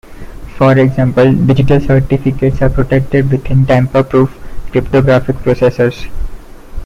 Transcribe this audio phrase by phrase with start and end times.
[0.57, 4.31] For example, digital certificates are protected within tamper-proof
[4.71, 6.09] cryptographic processors.